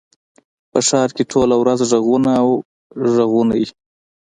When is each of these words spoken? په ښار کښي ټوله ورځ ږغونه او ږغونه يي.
په 0.71 0.79
ښار 0.87 1.09
کښي 1.15 1.23
ټوله 1.31 1.55
ورځ 1.61 1.79
ږغونه 1.91 2.31
او 2.41 2.49
ږغونه 3.15 3.53
يي. 3.61 3.67